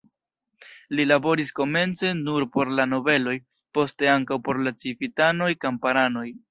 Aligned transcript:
Li 0.99 1.05
laboris 1.11 1.51
komence 1.59 2.13
nur 2.23 2.47
por 2.57 2.73
la 2.81 2.89
nobeloj, 2.95 3.37
poste 3.79 4.13
ankaŭ 4.19 4.43
por 4.49 4.67
la 4.69 4.79
civitanoj, 4.85 5.57
kamparanoj. 5.67 6.31